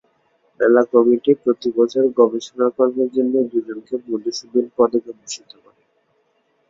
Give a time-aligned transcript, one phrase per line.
[0.59, 5.81] মেলা কমিটি প্রতিবছর গবেষণা কর্মের জন্য দুজনকে মধুসূদন পদকে ভূষিত করে।